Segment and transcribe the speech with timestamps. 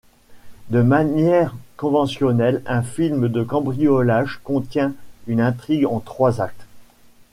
[0.71, 4.95] De manière conventionnelle un film de cambriolage contient
[5.27, 6.65] une intrigue en trois actes.